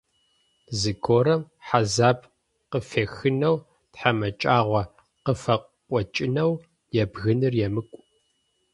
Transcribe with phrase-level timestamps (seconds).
[0.79, 2.19] Зыгорэм хьазаб
[2.71, 3.57] къыфехынэу,
[3.93, 4.81] тхьамыкӏагъо
[5.25, 6.53] къыфыкъокӏынэу
[7.01, 8.01] ебгыныр емыкӏу.